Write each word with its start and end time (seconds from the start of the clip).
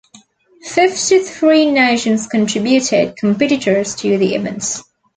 Fifty-three 0.63 1.69
nations 1.69 2.25
contributed 2.25 3.15
competitors 3.17 3.93
to 3.97 4.17
the 4.17 4.33
events. 4.33 4.81